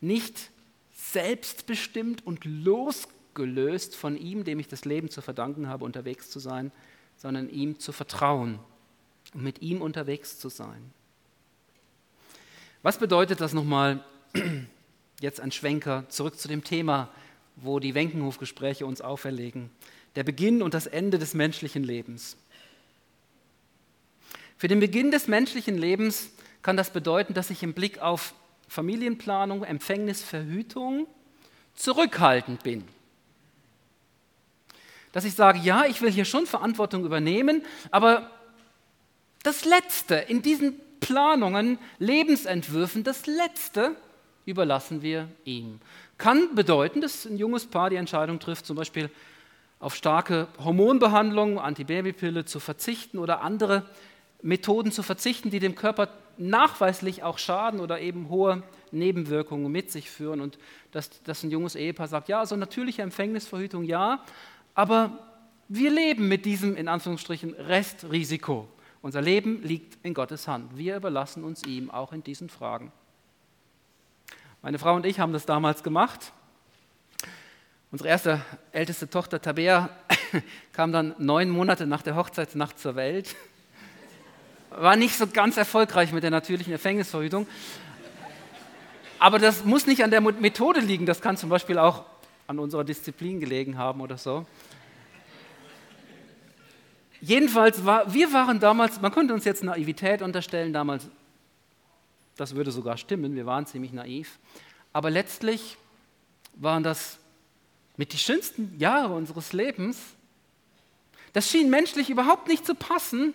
[0.00, 0.50] nicht
[0.94, 6.72] selbstbestimmt und losgelöst von ihm, dem ich das Leben zu verdanken habe, unterwegs zu sein,
[7.16, 8.58] sondern ihm zu vertrauen
[9.34, 10.92] und mit ihm unterwegs zu sein.
[12.82, 14.04] Was bedeutet das nochmal,
[15.20, 17.08] jetzt ein Schwenker, zurück zu dem Thema,
[17.56, 19.70] wo die Wenkenhofgespräche uns auferlegen?
[20.16, 22.36] Der Beginn und das Ende des menschlichen Lebens.
[24.56, 26.30] Für den Beginn des menschlichen Lebens
[26.62, 28.34] kann das bedeuten, dass ich im Blick auf
[28.68, 31.06] Familienplanung, Empfängnis, Verhütung
[31.74, 32.84] zurückhaltend bin.
[35.12, 38.30] Dass ich sage, ja, ich will hier schon Verantwortung übernehmen, aber
[39.42, 43.96] das Letzte in diesen Planungen, Lebensentwürfen, das Letzte
[44.46, 45.80] überlassen wir ihm.
[46.16, 49.10] Kann bedeuten, dass ein junges Paar die Entscheidung trifft, zum Beispiel
[49.82, 53.84] auf starke Hormonbehandlung, Antibabypille zu verzichten oder andere
[54.40, 60.08] Methoden zu verzichten, die dem Körper nachweislich auch schaden oder eben hohe Nebenwirkungen mit sich
[60.08, 60.40] führen.
[60.40, 60.56] Und
[60.92, 64.24] dass, dass ein junges Ehepaar sagt, ja, also natürliche Empfängnisverhütung ja,
[64.74, 65.18] aber
[65.68, 68.68] wir leben mit diesem in Anführungsstrichen Restrisiko.
[69.00, 70.76] Unser Leben liegt in Gottes Hand.
[70.78, 72.92] Wir überlassen uns ihm auch in diesen Fragen.
[74.62, 76.32] Meine Frau und ich haben das damals gemacht.
[77.92, 78.40] Unsere erste
[78.72, 79.90] älteste Tochter Tabea
[80.72, 83.36] kam dann neun Monate nach der Hochzeitsnacht zur Welt.
[84.70, 87.46] War nicht so ganz erfolgreich mit der natürlichen Empfängnisverhütung.
[89.18, 92.06] Aber das muss nicht an der Methode liegen, das kann zum Beispiel auch
[92.46, 94.46] an unserer Disziplin gelegen haben oder so.
[97.20, 101.08] Jedenfalls, war, wir waren damals, man könnte uns jetzt Naivität unterstellen, damals,
[102.38, 104.38] das würde sogar stimmen, wir waren ziemlich naiv,
[104.94, 105.76] aber letztlich
[106.54, 107.18] waren das
[107.96, 109.98] mit die schönsten Jahre unseres Lebens.
[111.32, 113.34] Das schien menschlich überhaupt nicht zu passen.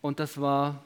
[0.00, 0.82] Und das war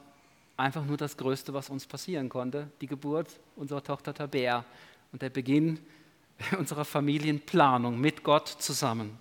[0.57, 4.65] einfach nur das Größte, was uns passieren konnte, die Geburt unserer Tochter Tabea
[5.11, 5.79] und der Beginn
[6.57, 9.17] unserer Familienplanung mit Gott zusammen.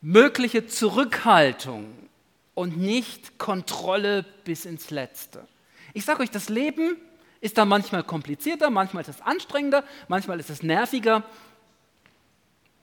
[0.00, 1.92] Mögliche Zurückhaltung
[2.54, 5.46] und nicht Kontrolle bis ins Letzte.
[5.94, 6.96] Ich sage euch, das Leben
[7.40, 11.22] ist da manchmal komplizierter, manchmal ist es anstrengender, manchmal ist es nerviger,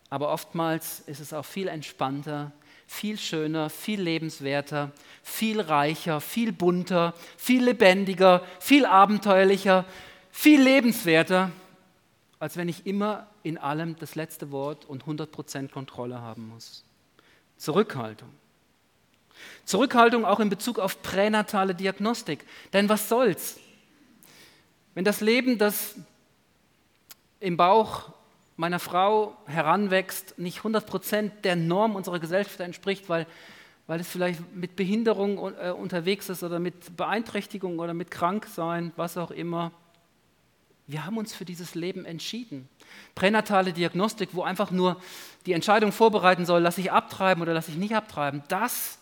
[0.09, 2.51] aber oftmals ist es auch viel entspannter,
[2.85, 4.91] viel schöner, viel lebenswerter,
[5.23, 9.85] viel reicher, viel bunter, viel lebendiger, viel abenteuerlicher,
[10.31, 11.51] viel lebenswerter,
[12.39, 16.83] als wenn ich immer in allem das letzte Wort und 100% Kontrolle haben muss.
[17.57, 18.29] Zurückhaltung.
[19.65, 22.45] Zurückhaltung auch in Bezug auf pränatale Diagnostik.
[22.73, 23.59] Denn was soll's?
[24.93, 25.95] Wenn das Leben, das
[27.39, 28.11] im Bauch
[28.55, 33.25] meiner Frau heranwächst, nicht 100% der Norm unserer Gesellschaft entspricht, weil
[33.87, 39.17] weil es vielleicht mit Behinderung äh, unterwegs ist oder mit Beeinträchtigung oder mit Kranksein, was
[39.17, 39.71] auch immer.
[40.87, 42.67] Wir haben uns für dieses Leben entschieden.
[43.15, 45.01] Pränatale Diagnostik, wo einfach nur
[45.45, 48.99] die Entscheidung vorbereiten soll, lasse ich abtreiben oder lasse ich nicht abtreiben, das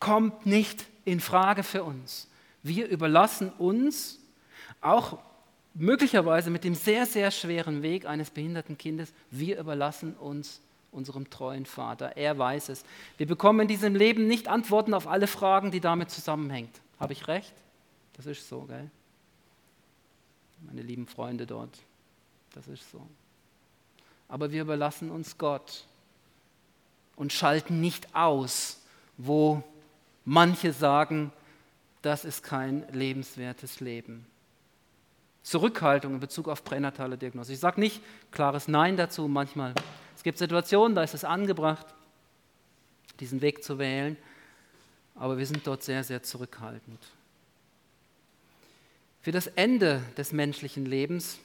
[0.00, 2.28] kommt nicht in Frage für uns.
[2.62, 4.18] Wir überlassen uns
[4.82, 5.18] auch
[5.74, 11.64] möglicherweise mit dem sehr, sehr schweren Weg eines behinderten Kindes, wir überlassen uns unserem treuen
[11.64, 12.16] Vater.
[12.16, 12.84] Er weiß es.
[13.16, 16.68] Wir bekommen in diesem Leben nicht Antworten auf alle Fragen, die damit zusammenhängen.
[17.00, 17.54] Habe ich recht?
[18.16, 18.90] Das ist so, gell?
[20.60, 21.78] Meine lieben Freunde dort.
[22.54, 23.00] Das ist so.
[24.28, 25.84] Aber wir überlassen uns Gott
[27.16, 28.82] und schalten nicht aus,
[29.16, 29.62] wo
[30.24, 31.32] manche sagen,
[32.02, 34.26] das ist kein lebenswertes Leben.
[35.42, 37.52] Zurückhaltung in Bezug auf pränatale Diagnose.
[37.52, 38.00] Ich sage nicht
[38.30, 39.74] klares Nein dazu, manchmal.
[40.16, 41.86] Es gibt Situationen, da ist es angebracht,
[43.20, 44.16] diesen Weg zu wählen,
[45.14, 47.00] aber wir sind dort sehr, sehr zurückhaltend.
[49.20, 51.38] Für das Ende des menschlichen Lebens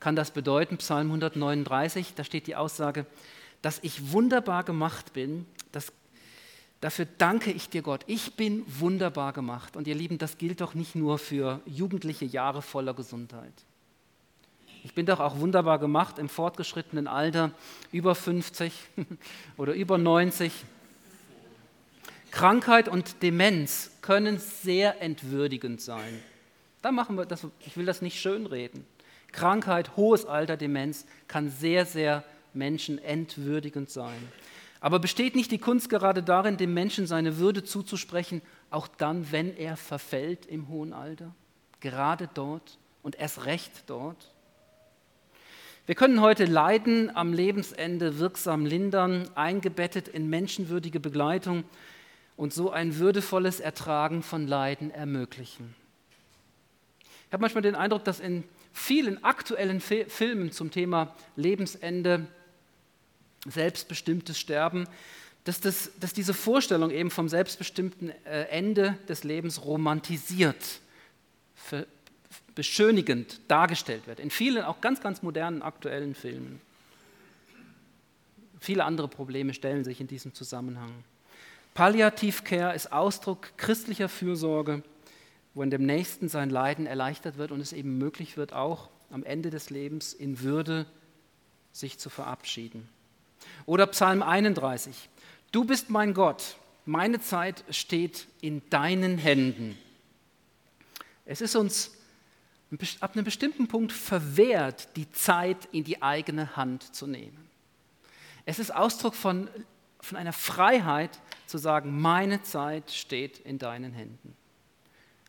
[0.00, 3.06] kann das bedeuten, Psalm 139, da steht die Aussage,
[3.62, 5.92] dass ich wunderbar gemacht bin, das
[6.84, 8.02] Dafür danke ich dir, Gott.
[8.08, 9.74] Ich bin wunderbar gemacht.
[9.74, 13.54] Und ihr Lieben, das gilt doch nicht nur für jugendliche Jahre voller Gesundheit.
[14.82, 17.52] Ich bin doch auch wunderbar gemacht im fortgeschrittenen Alter,
[17.90, 18.74] über 50
[19.56, 20.52] oder über 90.
[22.30, 26.20] Krankheit und Demenz können sehr entwürdigend sein.
[26.82, 28.84] Da machen wir das, ich will das nicht schönreden.
[29.32, 34.28] Krankheit, hohes Alter, Demenz kann sehr, sehr menschenentwürdigend sein.
[34.84, 39.56] Aber besteht nicht die Kunst gerade darin, dem Menschen seine Würde zuzusprechen, auch dann, wenn
[39.56, 41.34] er verfällt im hohen Alter?
[41.80, 44.34] Gerade dort und erst recht dort?
[45.86, 51.64] Wir können heute Leiden am Lebensende wirksam lindern, eingebettet in menschenwürdige Begleitung
[52.36, 55.74] und so ein würdevolles Ertragen von Leiden ermöglichen.
[57.28, 62.26] Ich habe manchmal den Eindruck, dass in vielen aktuellen Filmen zum Thema Lebensende
[63.46, 64.86] selbstbestimmtes Sterben,
[65.44, 70.80] dass, das, dass diese Vorstellung eben vom selbstbestimmten äh, Ende des Lebens romantisiert,
[71.54, 71.86] für,
[72.54, 74.20] beschönigend dargestellt wird.
[74.20, 76.60] In vielen, auch ganz, ganz modernen aktuellen Filmen.
[78.60, 80.92] Viele andere Probleme stellen sich in diesem Zusammenhang.
[81.74, 84.82] Palliativcare ist Ausdruck christlicher Fürsorge,
[85.52, 89.24] wo in dem Nächsten sein Leiden erleichtert wird und es eben möglich wird, auch am
[89.24, 90.86] Ende des Lebens in Würde
[91.72, 92.88] sich zu verabschieden.
[93.66, 95.08] Oder Psalm 31.
[95.52, 99.78] Du bist mein Gott, meine Zeit steht in deinen Händen.
[101.24, 101.92] Es ist uns
[103.00, 107.48] ab einem bestimmten Punkt verwehrt, die Zeit in die eigene Hand zu nehmen.
[108.46, 109.48] Es ist Ausdruck von,
[110.00, 111.10] von einer Freiheit
[111.46, 114.36] zu sagen, meine Zeit steht in deinen Händen.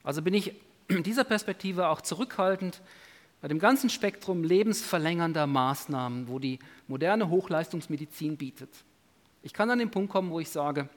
[0.03, 0.53] Also bin ich
[0.87, 2.81] in dieser Perspektive auch zurückhaltend
[3.41, 8.69] bei dem ganzen Spektrum lebensverlängernder Maßnahmen, wo die moderne Hochleistungsmedizin bietet.
[9.43, 10.89] Ich kann an den Punkt kommen, wo ich sage,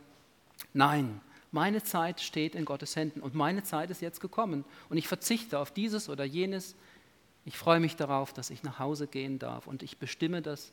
[0.73, 1.21] nein,
[1.51, 5.59] meine Zeit steht in Gottes Händen und meine Zeit ist jetzt gekommen und ich verzichte
[5.59, 6.75] auf dieses oder jenes.
[7.45, 10.73] Ich freue mich darauf, dass ich nach Hause gehen darf und ich bestimme das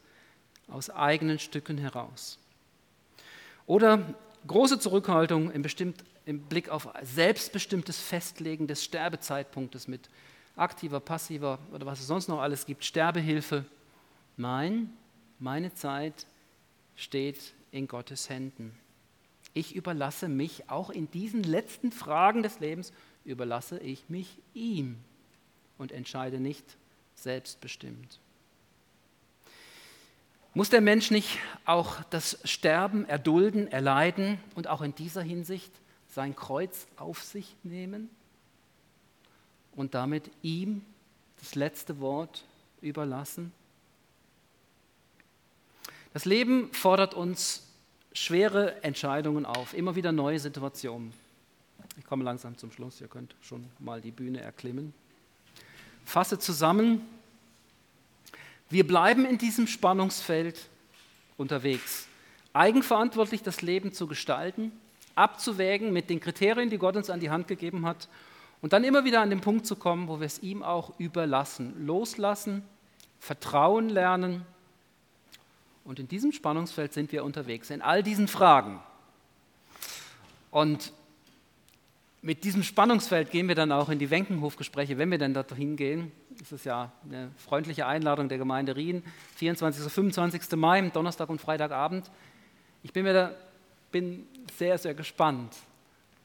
[0.68, 2.40] aus eigenen Stücken heraus.
[3.68, 4.16] Oder
[4.48, 5.64] große Zurückhaltung im,
[6.26, 10.10] im Blick auf selbstbestimmtes Festlegen des Sterbezeitpunktes mit
[10.56, 13.66] aktiver, passiver oder was es sonst noch alles gibt, Sterbehilfe.
[14.38, 14.94] Nein,
[15.40, 16.26] meine Zeit
[16.96, 18.78] steht in Gottes Händen.
[19.54, 22.92] Ich überlasse mich auch in diesen letzten Fragen des Lebens,
[23.24, 24.98] überlasse ich mich ihm
[25.78, 26.78] und entscheide nicht
[27.16, 28.20] selbstbestimmt.
[30.54, 35.72] Muss der Mensch nicht auch das Sterben erdulden, erleiden und auch in dieser Hinsicht
[36.08, 38.10] sein Kreuz auf sich nehmen?
[39.76, 40.84] Und damit ihm
[41.40, 42.44] das letzte Wort
[42.82, 43.52] überlassen?
[46.14, 47.64] Das Leben fordert uns
[48.14, 51.14] schwere Entscheidungen auf, immer wieder neue Situationen.
[51.98, 54.94] Ich komme langsam zum Schluss, ihr könnt schon mal die Bühne erklimmen.
[56.06, 57.02] Fasse zusammen,
[58.70, 60.70] wir bleiben in diesem Spannungsfeld
[61.38, 62.08] unterwegs,
[62.54, 64.72] eigenverantwortlich das Leben zu gestalten,
[65.16, 68.08] abzuwägen mit den Kriterien, die Gott uns an die Hand gegeben hat
[68.66, 71.86] und dann immer wieder an den Punkt zu kommen, wo wir es ihm auch überlassen,
[71.86, 72.64] loslassen,
[73.20, 74.44] vertrauen lernen.
[75.84, 78.80] Und in diesem Spannungsfeld sind wir unterwegs, in all diesen Fragen.
[80.50, 80.94] Und
[82.24, 86.12] mit diesem Spannungsfeld gehen wir dann auch in die Wenkenhofgespräche, wenn wir dann dorthin gehen.
[86.40, 89.04] Das ist ja eine freundliche Einladung der Gemeinde Rien,
[89.36, 89.84] 24.
[89.84, 90.58] und 25.
[90.58, 92.10] Mai, Donnerstag und Freitagabend.
[92.82, 93.32] Ich bin, mir da,
[93.92, 94.26] bin
[94.58, 95.54] sehr, sehr gespannt,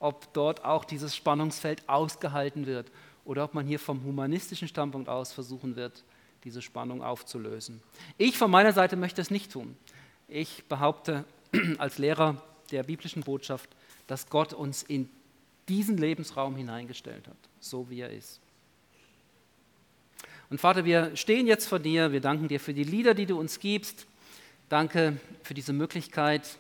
[0.01, 2.91] ob dort auch dieses Spannungsfeld ausgehalten wird
[3.25, 6.03] oder ob man hier vom humanistischen Standpunkt aus versuchen wird,
[6.43, 7.81] diese Spannung aufzulösen.
[8.19, 9.77] Ich von meiner Seite möchte es nicht tun.
[10.27, 11.25] Ich behaupte
[11.79, 12.43] als Lehrer
[12.73, 13.69] der biblischen Botschaft,
[14.07, 15.09] dass Gott uns in
[15.69, 18.41] diesen Lebensraum hineingestellt hat, so wie er ist.
[20.49, 23.39] Und Vater, wir stehen jetzt vor dir, wir danken dir für die Lieder, die du
[23.39, 24.07] uns gibst.
[24.69, 26.59] Danke für diese Möglichkeit,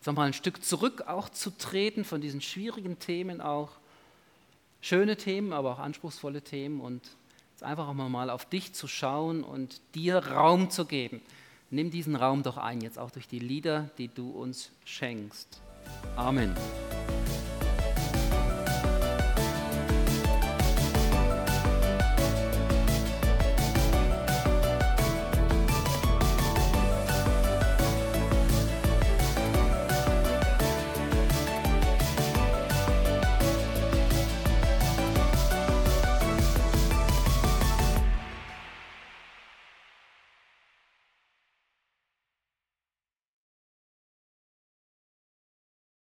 [0.00, 3.70] sag mal, ein Stück zurück auch zu treten von diesen schwierigen Themen auch.
[4.80, 7.02] Schöne Themen, aber auch anspruchsvolle Themen und
[7.60, 11.20] einfach auch mal auf dich zu schauen und dir Raum zu geben.
[11.70, 15.60] Nimm diesen Raum doch ein, jetzt auch durch die Lieder, die du uns schenkst.
[16.16, 16.56] Amen.